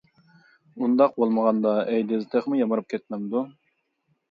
ئۇنداق 0.85 1.13
بولمىغاندا، 1.17 1.75
ئەيدىز 1.83 2.27
تېخىمۇ 2.33 2.59
يامراپ 2.63 2.91
كەتمەمدۇ. 2.97 3.47